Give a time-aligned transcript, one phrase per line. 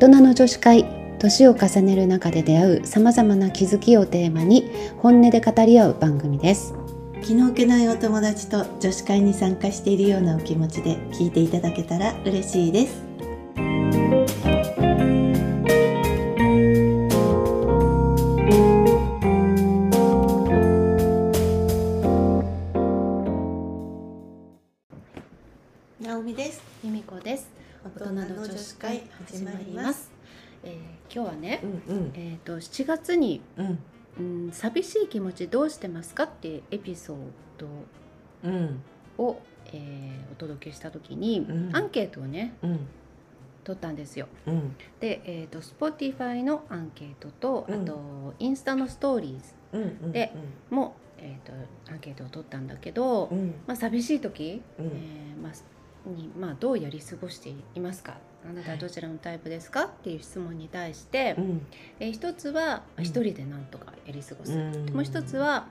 [0.00, 0.86] 人の女子会
[1.18, 6.72] 年を重ねる中で出会うさまざまな気づきをテーマに本音で語り合う番組です。
[7.22, 13.09] 気の置けないお友達と女子会に参加しているようなお気持ちで聞いていただけたら嬉しいです。
[30.64, 32.12] えー今日はね、うんうん。
[32.14, 33.78] えー、と7月に、うん。
[34.18, 37.16] うん、寂しい気持ちどうしてますかっていうエピソー
[38.44, 38.82] うん。
[39.18, 39.42] ドを、
[39.72, 41.76] えーお届けした時に、うん。
[41.76, 42.86] アンケートをねうん。
[43.64, 44.28] 取ったんですよ。
[44.46, 44.76] うん。
[45.00, 47.82] で、えー、と Spotify のアンケートと、うん。
[47.82, 50.12] あとインスタのストーリーズうんうん。
[50.12, 50.32] で
[50.70, 51.52] も、えー、と
[51.92, 53.54] アンケートを取ったんだけど、うん。
[53.66, 54.86] まあ、寂しい時、うん。
[54.86, 55.52] えーまあ
[56.08, 58.16] にまあ、どうやり過ごしていますか
[58.48, 59.84] あなたはどちらのタイプですか？
[59.84, 61.66] っていう質問に対して、うん。
[61.98, 63.04] えー一つはうん。
[63.04, 64.86] 一人でなんとかやり過ごす、うん。
[64.94, 65.66] もう一つは、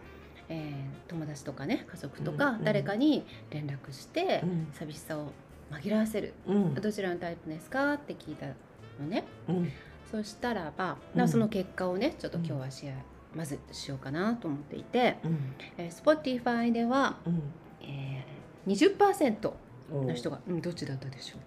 [0.50, 2.64] えー友達とかね家族とかうん。
[2.64, 4.68] 誰かに連絡してうん。
[4.74, 5.32] 寂しさを
[5.72, 6.74] 紛らわせる、うん。
[6.76, 7.94] どちらのタイプですか？
[7.94, 9.24] って聞いたのね。
[9.48, 9.72] うん。
[10.12, 11.28] そしたらば、うん。
[11.28, 12.94] その結果をねちょっと今日はシェア、
[13.36, 15.38] まずしようかなと思っていて、うん。
[15.78, 17.42] えー、Spotify では、うん。
[17.82, 19.52] えー、20%
[19.92, 20.52] おの人が、う。
[20.54, 21.38] ん、どっちだったでしょ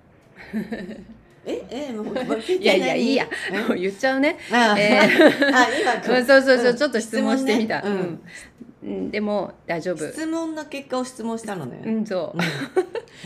[1.45, 2.19] ええもうう
[2.53, 3.27] いやいやいいや。
[3.51, 3.75] え？
[3.77, 4.39] 言っちゃうね。
[4.53, 5.05] あ、えあ
[5.81, 6.77] 今そうそうそう、うん。
[6.77, 7.91] ちょっと質問してみた、ね。
[7.91, 8.23] うん。
[8.83, 9.11] うん。
[9.11, 10.09] でも大丈夫。
[10.09, 11.83] 質問の結果を質問したのね。
[11.85, 12.41] うんそう、うん。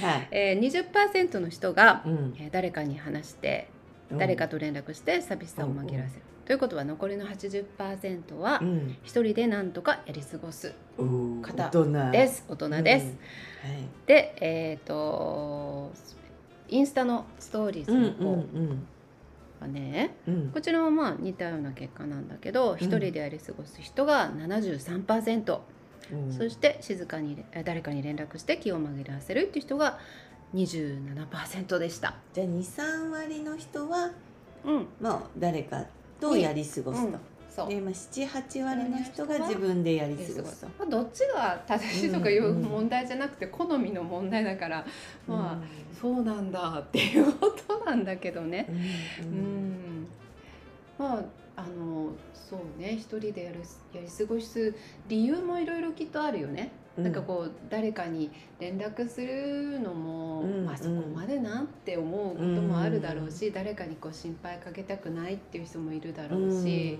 [0.04, 0.28] はい。
[0.32, 2.34] えー、20%の人が、うん。
[2.40, 3.68] えー誰かに話して
[4.16, 8.96] 誰かと連絡して寂しさを紛らわせる、ということは残りの80%はうん。
[9.02, 11.70] 一人でなんとかやり過ごすうん方
[12.12, 12.44] です。
[12.48, 13.88] 大人です、うん。
[14.06, 15.92] でえっ、と
[16.68, 18.86] インスタのストーリーズの方うん
[19.60, 25.58] はね、うんこちらもまあ似たような結果なんだけど一、人でやり過ごす人が73%、
[26.12, 26.32] うん。
[26.32, 29.98] そして静かにえ誰かに連絡して気を紛らわせるっていう人が
[30.54, 32.16] 27%でした。
[32.32, 34.10] じゃあ二三割の人は
[34.64, 35.86] うん、まあ誰か
[36.20, 37.18] とやり過ごすうんと。
[37.18, 37.20] そう
[37.64, 40.66] でまあ七八割の人が自分でやり過ごすと。
[40.78, 44.86] まあ、どっちが正しいとかいううんうん問題じゃなくて好みの問題だから、
[45.26, 45.62] まあうん。
[45.98, 48.66] そうなんだっていうことなんだけどね。
[49.22, 50.00] ううん。
[50.02, 50.06] ん、
[50.98, 51.22] まあ
[51.58, 53.60] あのそうね一人でやる
[53.94, 54.74] やり過ごす
[55.08, 56.70] 理由もいろいろきっとあるよね。
[56.98, 57.04] うん。
[57.04, 58.30] なんかこう誰かに
[58.60, 60.66] 連絡するのも、うん。
[60.66, 66.98] まあそこまでなって思うこともあるだろうし、誰かにこう心配かけたくないっていう人もいるだろうし、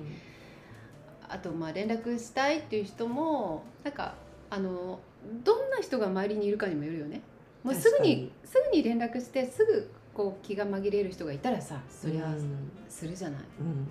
[1.29, 4.15] あとまあ連絡したいっていう人もなんか
[4.51, 5.01] あの
[5.45, 7.23] どんな人が周りにいるかにもよるよね。
[7.65, 12.71] もうすぐにすぐに連絡してすぐこう気が紛れる人がいたらさそりゃうん。
[12.89, 13.89] するじゃない、うん。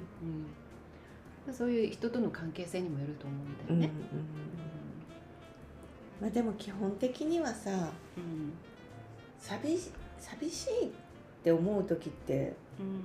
[1.47, 3.93] うん、そういう人との関係性にもよると思うんだうんよね。
[6.21, 8.53] まあでも基本的にはさうん。
[9.37, 10.89] 寂し寂しいっ
[11.43, 13.03] て思う時ってうん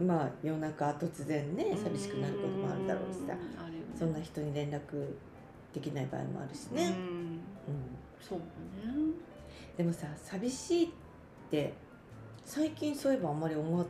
[0.00, 3.36] まあ夜中突然ね寂しくなることもあるだろうしさ。
[3.98, 4.80] そんな人に連絡
[5.74, 6.84] できない場合もあるしね、
[7.68, 7.74] うん。
[7.74, 7.82] うん。
[8.18, 8.44] そうだ
[8.88, 8.94] ね。
[9.76, 10.88] でもさ寂しいっ
[11.50, 11.74] て
[12.44, 13.84] 最近そういえばあんまり思わ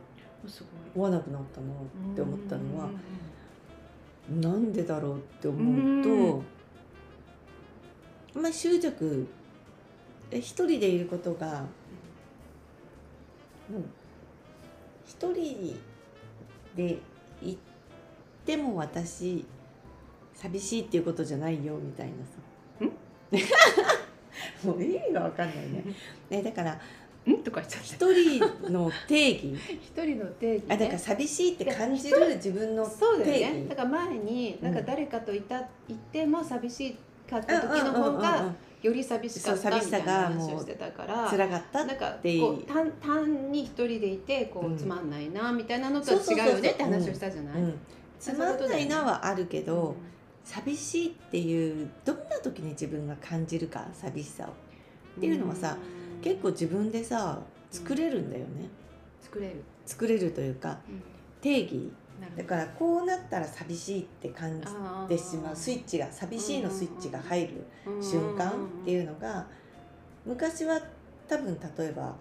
[0.47, 2.89] す思わなくなったなって思ったのは
[4.29, 4.41] うん。
[4.41, 6.43] なんでだろうって思うと
[8.35, 8.41] あん。
[8.41, 9.27] まり執着
[10.29, 11.61] え一人でいることが
[13.69, 13.83] もう
[15.05, 15.79] 一人
[16.75, 16.99] で
[17.43, 17.57] い
[18.45, 19.45] ても私
[20.33, 22.41] 寂しいっていうことじゃないよみたいなさ。
[24.63, 25.83] もう意味がわかんないね。
[26.29, 26.79] ねだから
[27.27, 27.43] うん？
[27.43, 28.39] とか一人
[28.71, 29.55] の定義。
[29.81, 33.53] 一人の定義、 ね、あだから寂しいって感じる自分のそうだよ定義。
[33.53, 34.85] ねだから前になんかうん。
[34.85, 36.97] 誰かといた、いても寂し
[37.29, 47.79] かったうん時の方うんうんがうんより寂しかったそう寂しさみたいながもう話をしてたから辛かったなんかってこう単単に一人でいてこうつまんないなみたいなのとは違うよねって話をしたじゃない、うん、
[48.19, 49.95] つまんないなはあるけど、うん。
[50.43, 54.47] 寂しいっていうどんな時に自分が感じるか寂しさを。
[54.47, 55.77] っていうのはさ
[56.15, 56.21] うん。
[56.21, 57.39] 結構自分でさ
[57.69, 58.67] 作れるんだよね。
[59.21, 61.03] 作れる、作れるというかうん。
[61.41, 61.91] 定義
[62.37, 64.67] だからこうなったら寂しいって感じ
[65.07, 65.55] てしまう。
[65.55, 68.53] スイッチが寂しいのスイッチが入るうん瞬間っ
[68.85, 69.47] ていうのが
[70.25, 70.79] 昔は
[71.27, 72.15] 多分例えば、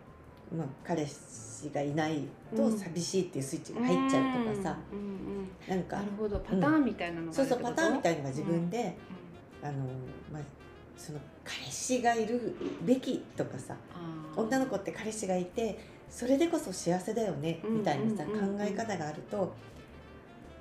[0.56, 2.23] まあ、彼氏がいない
[2.56, 5.49] とうん寂しいっていうスイッチが入っちゃうとかさ、うんうんうん。
[5.69, 6.38] なんかなるほど。
[6.41, 8.96] パターンみたいなのがあそうそうパターンみたいのが自分で、
[9.62, 9.85] うんあの
[10.32, 10.43] まあ
[10.96, 13.76] その彼氏がいるべきとかさ。
[14.37, 18.31] 女の子って彼氏がいてそれでこそ幸せだよねみたいなさ考
[18.61, 19.53] え方があると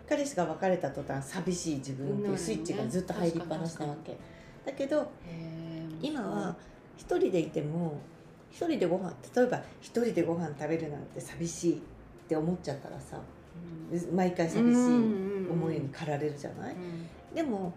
[0.09, 4.17] 彼氏が別れた途端寂しい自分っていうスイッチがずっと入りっぱなしなわけ。
[4.65, 5.11] だけど
[6.01, 6.56] 今は
[6.97, 8.00] 一人でいても
[8.50, 11.77] 一人でご飯例えば一人でご飯食べるなんて寂しいっ
[12.27, 13.19] て思っちゃったらさ
[13.91, 14.15] うん。
[14.15, 17.75] 毎回寂しい思いにうん駆られるじゃない、うんでも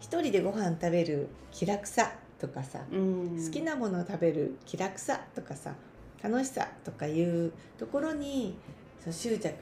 [0.00, 3.44] 一人でご飯食べる気楽さとかさ、うん。
[3.44, 5.74] 好きなものを食べる気楽さとかさ
[6.22, 8.56] 楽しさとかいうところに
[8.98, 9.54] その執着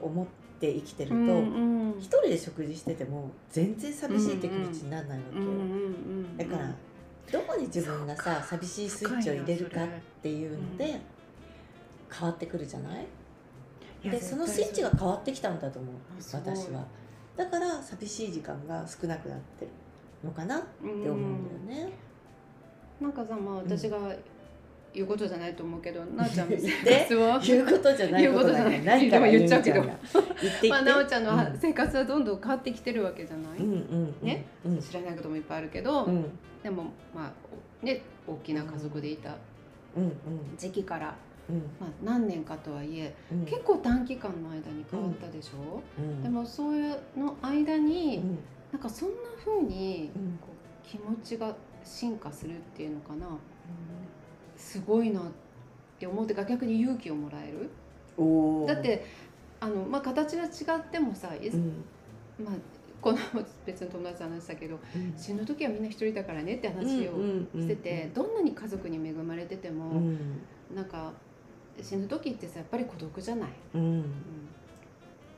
[0.00, 0.26] を持っ
[0.60, 1.98] て生きてると、うんうん。
[1.98, 5.64] 一人で食事してても全然寂しいって気持ちにならないわけよ、うんうんう
[6.34, 6.74] んだから
[7.30, 9.88] どこに自分がさ寂しいスイッチを入れるかっ
[10.20, 11.00] ていうので
[12.10, 14.10] 変わってくるじゃない？
[14.10, 15.94] でそのスイッチが変わってきたんだと思う
[16.32, 16.84] 私は。
[17.36, 19.70] だから寂しい時間が少なくなってる
[20.24, 21.92] のかなって思うんだよね、
[23.00, 23.96] なんかさまあ私が
[24.92, 26.70] 言うことじゃないと思うけど、 なおちゃんの生
[27.00, 29.82] 活は言うことじゃないことなんか言うことじゃなないいからでも言っちゃうけど。
[30.68, 31.58] まあ、なおちゃんのうん。
[31.58, 34.26] 生活はどんどん変わってきてるわけじゃない、うんうんうん。
[34.26, 34.44] ね？
[34.64, 34.78] うん。
[34.78, 36.24] 知らないこともいっぱいあるけど、うん。
[36.62, 36.84] でも
[37.14, 37.32] まあ
[37.82, 39.36] おね大きな家族でいた。
[40.56, 41.14] 時期から、
[41.48, 41.56] うん。
[41.80, 43.44] まあ、何年かとはいえうん。
[43.44, 46.22] 結構短期間の間に変わったでしょ、うん。
[46.22, 48.38] でもそういうの間に、うん。
[48.72, 49.14] なんかそんな
[49.44, 50.38] 風にうん。
[50.40, 51.54] こう気持ちが
[51.84, 53.26] 進化するっていうのかな
[54.60, 55.24] すごいなっ
[55.98, 57.70] て思ってか逆に勇気をもらえる。
[58.66, 59.04] だって
[59.58, 60.48] あの、まあ、形は違
[60.78, 61.84] ってもさ、いうん。
[62.38, 62.54] まあ、
[63.00, 63.18] この
[63.64, 65.14] 別の友達の話だけどうん。
[65.16, 67.14] 死ぬ時はみんな一人だからねって話を
[67.54, 70.18] してて、どんなに家族に恵まれててうも、ん。
[70.74, 71.12] なんか
[71.80, 73.80] 死ぬ時ってさやっぱり孤独じゃない、うん。
[73.80, 74.04] うん。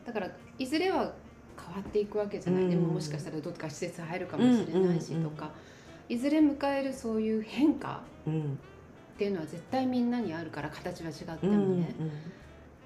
[0.04, 0.28] だから
[0.58, 1.14] いずれは
[1.56, 2.70] 変わっていくわけじゃない、うん。
[2.70, 5.52] でももしかしたらどっか施設入るかもしれないしとか、
[6.08, 8.58] いずれ迎えるそういう変化うん
[9.14, 11.94] っていうのは絶対みんなにあるから形は違ってうんもね、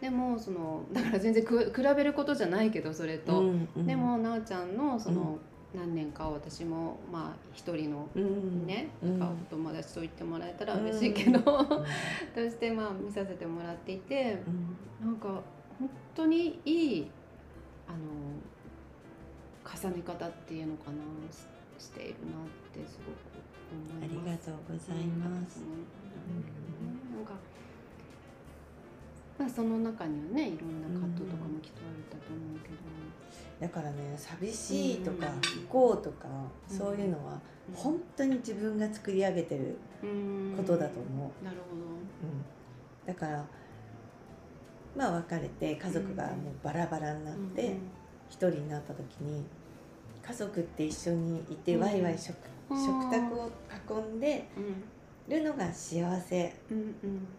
[0.00, 5.38] でもその だから全然く比べることじゃないけどそれと、うんでもなおちゃんのその
[5.74, 9.18] 何年か私もまあ一人のうんね、うん。
[9.18, 11.42] なんかお友達と言ってもらえたら嬉しいけど、うん。
[12.34, 14.42] としてまあ見させてもらっていて
[15.02, 15.06] うん。
[15.06, 15.42] なんか
[15.78, 17.10] 本当にいい
[17.86, 17.98] あの
[19.64, 20.96] 重ね方っていうのかな
[21.30, 21.46] し
[21.78, 23.35] しているなってすごく思
[23.72, 24.06] あ。
[24.06, 25.60] りがとうございます。
[25.60, 25.86] うん
[27.14, 27.32] なんか、
[29.38, 32.76] まあ、その中にはねいろんな葛藤とかもきっとあるんだと思うけど、
[33.60, 36.28] だからね寂しいとかうん不幸とか
[36.70, 41.44] うんそういうのはうん本当に自分が作り上げてるうんことだと思う。
[41.44, 41.82] なるほど。
[41.82, 42.44] うん
[43.06, 43.44] だから
[44.96, 47.76] まあ別れて家族がもうバラバラになって
[48.28, 49.44] 一人になった時に
[50.22, 53.50] 家族って一緒にいてうんワイワイ食うん食卓を
[53.88, 54.84] 囲んでうん
[55.28, 56.52] るのが幸せっ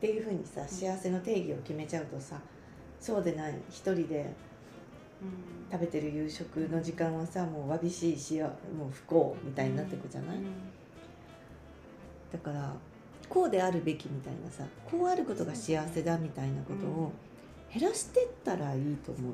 [0.02, 2.38] ていうふうにさ幸せの定義を決めちゃうとさ
[3.00, 4.34] そうでない一人で
[5.22, 5.58] うん。
[5.70, 8.48] 食べてる夕食の時間はさもうわびしいしも
[8.88, 10.44] う不幸みたいになってくじゃない、うん。
[12.32, 12.74] だから
[13.28, 17.12] こうであるべきみたいなさこうあることが幸せだみたいなことを
[17.74, 19.34] 減らしてったらいいと思う。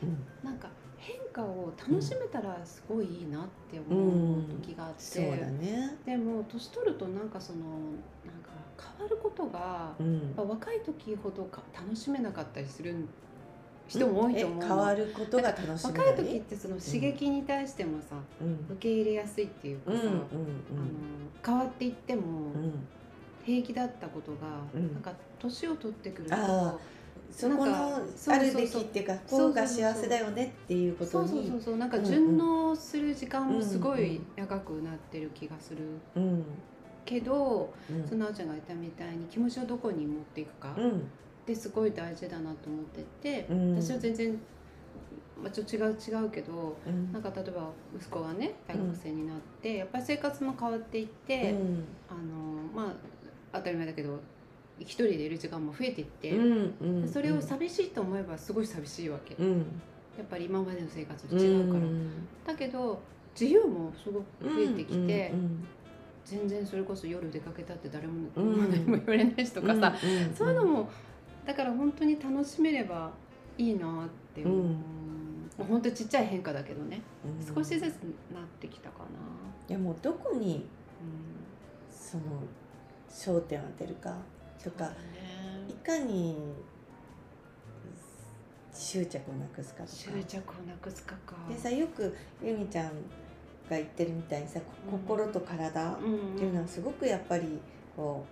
[0.00, 0.50] そうだねうん。
[0.50, 0.68] なんか
[1.04, 5.98] 変化を楽しめたらすごいいいなって思う時があって、そうだね。
[6.06, 8.50] でも年取るとなんかそのなんか
[8.98, 10.48] 変わることが、やうん。
[10.48, 12.94] 若い時ほどか楽しめなかったりする
[13.86, 18.66] 人も多いと思う変わることが楽しみ若い時ってその刺激に対してもさ、うん。
[18.70, 20.16] 受け入れやすいっていうかさ、うんうんうん。
[20.16, 20.26] あの
[21.44, 22.22] 変わっていっても
[22.54, 22.72] うん。
[23.44, 24.38] 平気だったことが、
[24.74, 24.94] うん。
[24.94, 26.78] なんか年を取ってくるとあ
[27.30, 31.76] そこのあるべきっていうかそうこうが幸せだよねっていうことそうそうにそうそう。
[31.76, 35.84] なんか順応する時間もすごい長くなってる気がする。
[36.16, 36.44] うん。
[37.04, 38.08] けど、うん。
[38.08, 41.02] そのあおちゃんが言ったみたいに気持ちをどこに持っていくかっうん。
[41.44, 43.82] てすごい大事だなと思ってて、うん。
[43.82, 44.32] 私は全然、
[45.42, 47.12] まあ、ちょっと違う違うけどうん。
[47.12, 51.84] なんか例えば息子がね大学生になって、やっぱり生活も変わっていって、うん。
[52.08, 52.94] あのまあ
[53.52, 54.20] 当たり前だけど
[54.80, 59.58] 一人でいる時間も増えていって、うんうんそれを寂しいと思えばすごい寂しいわけ、うん。
[60.18, 62.52] やっぱり今までの生活と違うから。
[62.52, 63.00] だけど
[63.38, 65.66] 自由もすごく増えてきて、うん
[66.24, 70.88] 全然それこそ夜出かけたって誰もうん何も言われないしとかさ、うんうんそういうのも
[71.44, 73.12] だから本当に楽しめれば
[73.58, 74.70] いいなって思う、うん。
[74.70, 74.76] も
[75.60, 77.02] う本当にちっちゃい変化だけどね。
[77.24, 77.54] うん。
[77.54, 77.94] 少しずつ
[78.32, 79.04] なってきたかな、
[79.68, 80.66] いやもうどこに
[81.02, 82.22] うん、その
[83.10, 84.16] 焦点を当てるか
[84.64, 84.94] とかいね。
[85.84, 86.36] かに
[88.72, 89.92] 執着をなくすかとか。
[89.96, 91.36] 執着をなくすかか。
[91.48, 92.90] でさよく由美ちゃんが
[93.76, 94.98] 言ってるみたいにさこうん。
[95.00, 96.36] 心と体っうん。
[96.36, 97.60] ていうのはすごくやっぱり
[97.96, 98.24] こ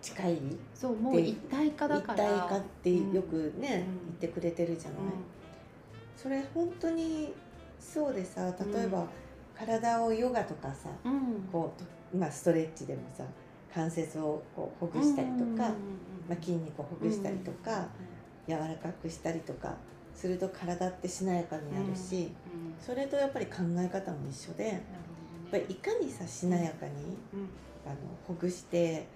[0.00, 0.38] う近い。
[0.74, 2.18] そうもう一体化だ一から。
[2.18, 3.62] 体化ってよくね、うん。
[3.62, 3.86] 言っ
[4.20, 4.98] てくれてるじゃない、
[6.16, 7.32] それ本当に
[7.80, 9.06] そうでさ例えば、
[9.56, 13.24] 体をヨガとかさうん、うんこうと、まあ、ストレッチでもさ
[13.74, 15.70] 関節をこうほぐしたりとか、
[16.28, 17.88] まあ、筋肉をほぐしたりとか、
[18.46, 19.74] 柔らかくしたりとか
[20.14, 22.30] すると体ってしなやかになるし、
[22.80, 24.80] それとやっぱり考え方も一緒でやっ
[25.50, 26.92] ぱりいかにさしなやかに
[27.86, 29.06] あのほぐして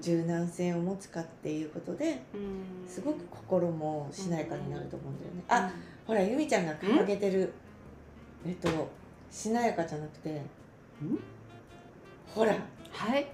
[0.00, 5.42] 柔軟性を持つかっていうことでうんすごく心もしなやかになると思うんだよね。
[5.48, 5.72] うんあ
[6.06, 7.52] ほら由美ちゃんが掲げてる
[8.44, 8.68] えっと
[9.30, 10.42] しなやかじゃなくて
[12.34, 12.56] ほら
[12.92, 13.26] はい。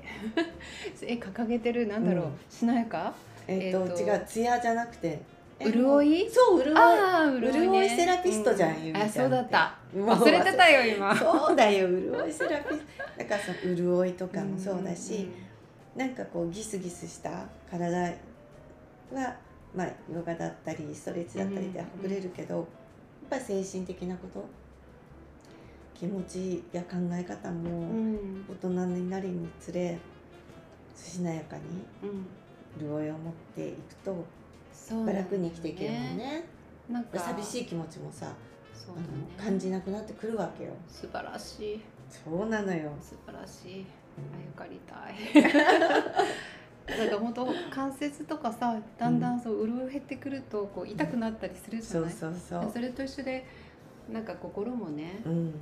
[1.03, 2.33] え掲げてるなんだろう、うん。
[2.49, 3.13] しなやか？
[3.47, 4.03] えっと、えっと。
[4.03, 5.21] 違うツヤじゃなくて。
[5.61, 6.31] え潤い？
[6.31, 6.77] そう潤い。
[6.77, 9.75] ああ潤い,、潤いセラピストじゃんゆみちゃんあそうだった。
[9.95, 11.15] 忘れてたよ今。
[11.19, 12.85] そうだよ潤いセラピスト。
[13.19, 15.29] だからその潤いとかもそうだし、
[15.97, 17.99] なんかこうギスギスした体
[19.13, 19.35] は
[19.75, 22.67] まあヨガだったりストレッチだったりでほぐれるけど、やっ
[23.29, 24.45] ぱり精神的なこと
[25.99, 28.45] 気持ちや考え方もん。
[28.49, 29.99] 大人になるにつれ
[30.95, 31.63] しなやかに
[32.03, 32.27] うん。
[32.79, 34.25] 潤いを持っていくと
[34.73, 36.45] そうなん楽に生きていけるもんね。
[36.89, 37.19] なんか。
[37.19, 38.33] 寂しい気持ちもさね。
[39.37, 40.71] の感じなくなってくるわけよ。
[40.89, 41.81] 素晴らしい。
[42.09, 43.81] そうなのよ、素晴らしい。
[43.81, 43.85] うん。
[43.85, 43.87] あ
[44.47, 45.15] ゆかりたい。
[46.97, 52.71] なんか本当関節とかさだんだんそう潤い減ってくるとこう痛くなったりするじゃそうない、そうそう。
[52.73, 53.45] それと一緒で
[54.11, 55.33] なんか心もね、うん。
[55.33, 55.53] あの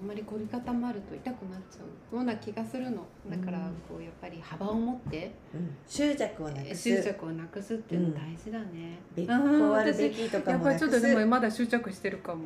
[0.00, 3.06] あんまり凝り固まると痛くなっちゃうような気がするの。
[3.28, 3.64] だからうん。
[3.86, 5.76] こうやっぱり幅を持ってうん。
[5.86, 6.82] 執着をなくす。
[6.82, 12.44] 執着をなくすっていうの大事だね、うあるべきとかやっぱりちょっもなくすとでもまだ執着してるかも、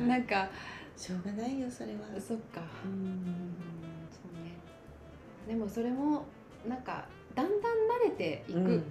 [0.00, 0.08] うん。
[0.08, 0.50] なんか
[0.96, 2.00] しょうがないよそれは。
[2.20, 2.60] そっか。
[2.84, 3.24] ううん
[4.10, 4.52] そうね。
[5.48, 6.26] でもそれも
[6.68, 8.82] なんかだんだん慣れていく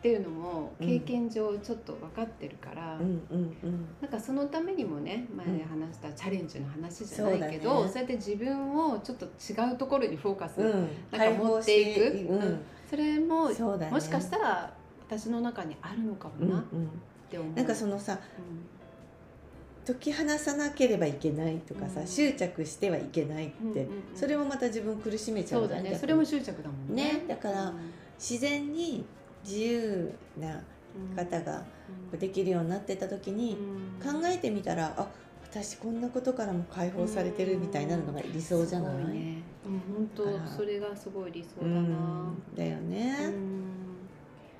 [0.00, 0.86] っていうのもうん。
[0.86, 3.86] 経験上ちょっと分かってるから、うんうんうん。
[4.00, 5.60] なんかそのためにもね前うん。
[5.60, 7.92] 話したチャレンジの話じゃないけど、そうだね。
[7.92, 10.88] そうやって自分をちょっと違うところにフォーカス、うん。
[11.10, 12.00] なんか持っていく。
[12.00, 12.42] ううん。
[12.42, 13.90] んそれも、そね。
[13.90, 14.72] もしかしたら
[15.06, 16.88] 私の中にあるのかもなっうんうん。
[17.30, 17.52] て思う。
[17.54, 22.06] なんかそのさう解き放さなければいけないとかさ、うん。
[22.06, 23.86] 執着してはいけないって、うんうんうん。
[24.14, 25.94] それもまた自分苦しめちゃうそうだね。
[25.94, 27.12] それも執着だもんね。
[27.12, 27.24] ね。
[27.28, 27.72] だから
[28.18, 29.04] 自然に
[29.44, 30.62] 自由な
[31.16, 31.62] 方が
[32.18, 33.56] できるようになってた時に、
[34.02, 35.06] 考えてみたらあ
[35.52, 39.16] 私こんなことからも解放されてるみたいになるのが理想じゃない、うん、だか
[40.24, 40.30] ら。
[40.32, 41.78] 本当それがすごい理想だな。
[41.78, 43.70] うんだよね、うん。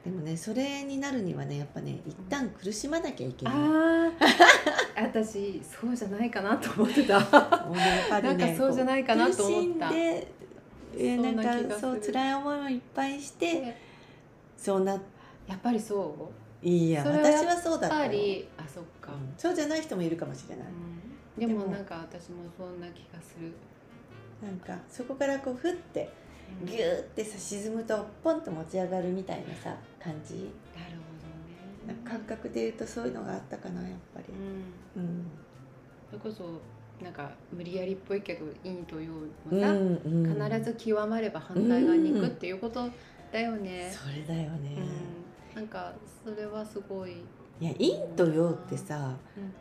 [0.04, 4.10] でもねそれになるにはねやっぱね一旦苦しまなきゃいけない、あ
[4.96, 7.14] あ、 私そうじゃないかなと思ってた。
[7.14, 9.88] やっぱりねなんかそうじゃないかなと思った。
[9.88, 10.26] 苦しんで
[10.96, 13.76] えなんかそう辛い思いをいっぱいして
[14.60, 16.30] そうなやっぱりそ
[16.62, 17.80] いいやそ私はそうう。
[17.80, 19.12] だったよやっぱりあそっか。
[19.12, 21.00] うんそうじゃない人もいるかもしれない、うん
[21.38, 23.52] でもなんか私もそんな気がする。
[24.42, 26.10] なんかそこからこうふって
[26.66, 30.34] ギューってさ沈むとポンと持ち上がるみたいなさ感じ？
[30.34, 30.96] なる
[31.86, 32.00] なんほどね。
[32.04, 34.26] か感覚で言うとそういうのがあったかなやっぱり
[34.96, 35.02] うん。
[35.02, 35.26] うん
[36.10, 36.60] それこそ
[37.02, 39.12] なんか無理やりっぽいけど陰と陽
[39.50, 39.74] うんのさ、う
[40.10, 42.86] ん必ず極まれば反対側に行くっていうこと
[43.32, 43.90] だよね。
[43.90, 44.76] それだよね、
[45.50, 45.92] うん、なんか
[46.24, 47.12] それはすごい。
[47.60, 49.52] いや陰と陽ってさうん。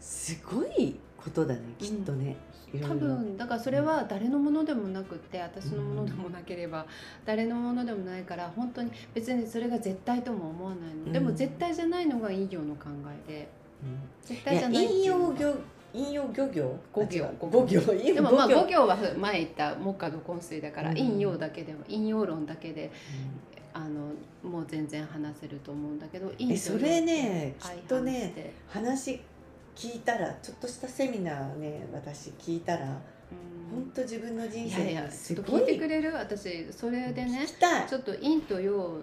[0.00, 2.36] すごいことだねきっとね、
[2.72, 2.88] いろいろ。
[2.88, 6.86] 多分だからそれは誰のものでもなくって私のものでもなければ
[7.24, 11.12] 誰のものでもないから本当に別にそれが絶対とも思わないの、うん。
[11.12, 12.86] でも絶対じゃないのが陰陽の考
[13.28, 13.48] えで。
[14.24, 15.32] 絶対じゃない陰陽
[15.96, 16.78] 漁陰陽漁業？
[16.92, 17.24] 五行。
[17.40, 17.80] 五行。
[17.80, 18.86] 陰でもまあ五行。
[18.86, 20.96] は前言った木下土根水だからうん。
[20.96, 22.90] 陰陽だけでも陰陽論だけで
[23.72, 24.12] あの
[24.48, 29.20] もう全然話せると思うんだけど陰と陽えそれねきっとね話
[29.74, 32.90] 聞いたらちょっとしたセミナーね私聞いたらうん。
[33.70, 36.12] 本当自分の人いやいや聞いてくれる？
[36.14, 37.46] 私それでね
[37.88, 39.00] ちょっと陰と陽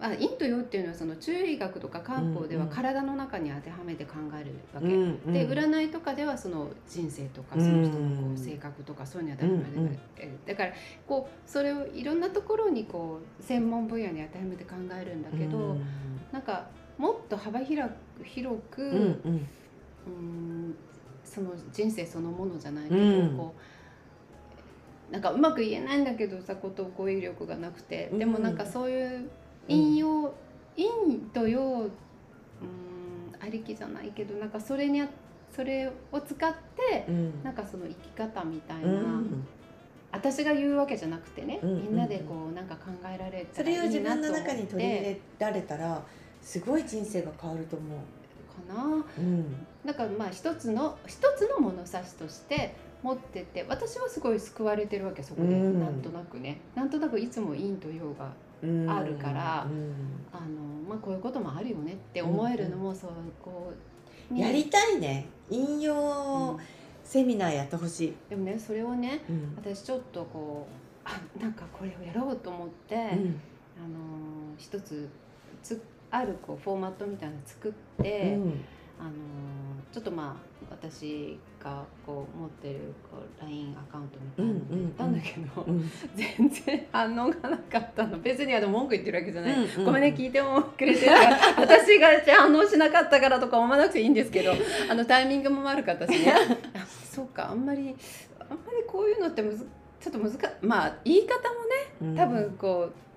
[0.00, 2.74] あ陰と陽っていうのはその中医学とか漢方ではうんうん。
[2.74, 5.32] 体の中に当てはめて考えるわけ、うんうん。
[5.32, 10.72] で占いとかではその人生とかうんその人のこう性格とかそういうのに当てはめて、うんうんえだから
[11.06, 15.86] こうそれをいろんなところにこう専門分野に当てはめて考えるんだけど、うん。
[16.32, 19.48] なんかもっと幅広く広く、うんうん。
[20.06, 20.74] うん
[21.24, 23.54] その人生そのものじゃないけど、うんこ
[25.10, 29.30] うなんかうまく言えないんだけどさこと語彙力がなくて、でもなんかそういう
[29.68, 30.34] 引用、
[30.76, 31.90] 陰と陽うん
[33.40, 35.08] ありきじゃないけどなんかそれにあ
[35.54, 37.42] それを使ってうん。
[37.42, 39.46] なんかその生き方みたいな、うん。
[40.10, 46.02] 私が言うわけじじゃなくてね、うんみんなでこうなんか考えられたそれを自分の中に取り入れられたら
[46.40, 47.98] すごい人生が変わると思う。
[48.68, 49.04] かな。
[49.18, 49.66] うん。
[49.84, 55.80] だからまあ一つの一つの物差しとして持ってて私はすごい救われてるわけそこで、うん。
[55.80, 56.60] なんとなくね。
[56.74, 59.94] なんとなくいつも陰と陽がうんあるからうん
[60.32, 63.10] あの、まあ、こういうこともあるよねって思えるのもそう
[63.42, 63.72] こ
[64.30, 65.26] うにやりたいね。
[65.50, 66.64] 引用うん。
[67.04, 68.14] セミナーやってほしい。
[68.28, 69.54] でもねそれをねうん。
[69.56, 73.00] 私ちょっとこうあなんかこれをやろうと思って、うん。
[73.00, 75.08] あの一つ
[75.62, 78.64] つあるこうフォーマットみたいなの作って、うん
[79.00, 79.10] あの
[79.92, 88.18] ちょっとまあ私がこう持ってるこう LINE アカウントみたいなので言ったんだけど、うん全然反応がなかったの。
[88.18, 91.12] 別にあの文句言ってるわけじゃない、うんうんごめんね聞いてもくれてる
[91.56, 94.52] 私が反応しなかったからとか思わなくていいんですけど
[94.90, 96.32] あのタイミングも悪かったしね。
[96.74, 97.96] あそうかあんまり
[98.38, 99.66] あんまりこういうのってむず
[100.00, 101.34] ちょっと難かまあ言い方
[102.02, 103.07] もね多分こう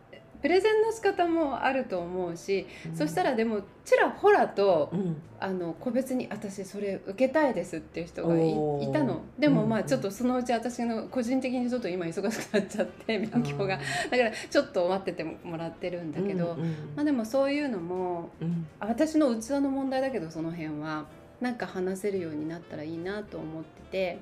[0.42, 5.22] プレゼンの仕方もあると思うし、そしたらでもちらほらとうん。
[5.44, 9.22] あの個別に私それ受けたいですっていう人がいたの。
[9.40, 9.82] でもまうん。
[9.82, 13.80] あちょっとそのうち私の個人的にちょっと今忙しくなっちゃって勉強が。
[14.12, 16.70] だからちょっと待っててもらってるんだけど、うんうん。
[16.96, 18.68] まあでもそういうのもうん。
[18.80, 21.06] あ私の器の問題だけどその辺は
[21.40, 24.20] なんか話せるようになったらいいなと思って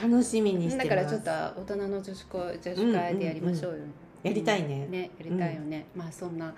[0.00, 0.88] 楽しみにしてます。
[0.88, 3.78] てだからちょっと大人の女子校女子会でやりましょうよ、
[4.22, 4.86] やりたいね。
[4.88, 6.54] ねやりたいよね、まあそんな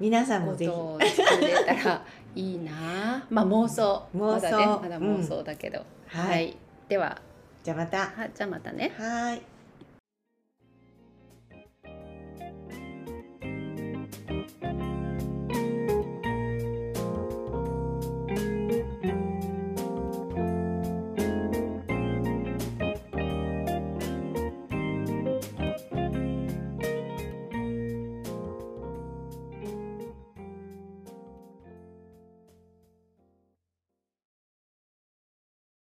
[0.00, 0.70] 皆さんもぜひ。
[0.70, 3.26] ことを作れたらいいな。
[3.30, 4.06] まあ妄想。
[4.16, 4.40] 妄想。
[4.40, 6.20] まだねまだ妄想だけど、うん。
[6.20, 6.56] はい、
[6.88, 7.20] では。
[7.62, 7.98] じゃあまた。
[7.98, 8.92] はじゃあまたね。
[8.96, 9.57] はい